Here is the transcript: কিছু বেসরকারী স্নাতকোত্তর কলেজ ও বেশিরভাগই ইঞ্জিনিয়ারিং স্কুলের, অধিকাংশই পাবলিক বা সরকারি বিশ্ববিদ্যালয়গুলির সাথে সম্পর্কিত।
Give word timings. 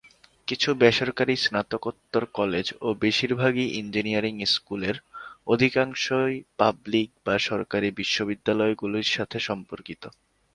কিছু 0.47 0.69
বেসরকারী 0.75 1.35
স্নাতকোত্তর 1.37 2.23
কলেজ 2.33 2.67
ও 2.81 2.87
বেশিরভাগই 3.01 3.67
ইঞ্জিনিয়ারিং 3.73 4.35
স্কুলের, 4.45 4.95
অধিকাংশই 5.47 6.35
পাবলিক 6.59 7.09
বা 7.25 7.35
সরকারি 7.49 7.87
বিশ্ববিদ্যালয়গুলির 7.99 9.07
সাথে 9.15 9.37
সম্পর্কিত। 9.49 10.03